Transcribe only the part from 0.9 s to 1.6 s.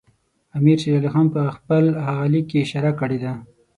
علي خان په